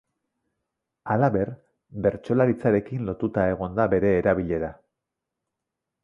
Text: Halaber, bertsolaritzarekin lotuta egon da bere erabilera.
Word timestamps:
Halaber, 1.15 1.49
bertsolaritzarekin 2.05 3.05
lotuta 3.09 3.43
egon 3.51 3.75
da 3.81 3.85
bere 3.91 4.13
erabilera. 4.23 4.71